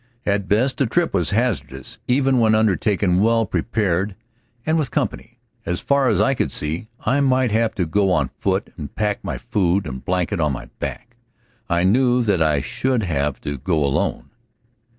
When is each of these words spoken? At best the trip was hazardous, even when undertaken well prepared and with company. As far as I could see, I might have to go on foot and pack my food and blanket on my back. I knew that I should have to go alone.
At 0.25 0.47
best 0.47 0.79
the 0.79 0.87
trip 0.87 1.13
was 1.13 1.29
hazardous, 1.29 1.99
even 2.07 2.39
when 2.39 2.55
undertaken 2.55 3.21
well 3.21 3.45
prepared 3.45 4.15
and 4.65 4.79
with 4.79 4.89
company. 4.89 5.37
As 5.63 5.79
far 5.79 6.09
as 6.09 6.19
I 6.19 6.33
could 6.33 6.51
see, 6.51 6.87
I 7.05 7.21
might 7.21 7.51
have 7.51 7.75
to 7.75 7.85
go 7.85 8.11
on 8.11 8.31
foot 8.39 8.73
and 8.77 8.95
pack 8.95 9.23
my 9.23 9.37
food 9.37 9.85
and 9.85 10.03
blanket 10.03 10.39
on 10.39 10.53
my 10.53 10.69
back. 10.79 11.17
I 11.69 11.83
knew 11.83 12.23
that 12.23 12.41
I 12.41 12.61
should 12.61 13.03
have 13.03 13.39
to 13.41 13.59
go 13.59 13.85
alone. 13.85 14.31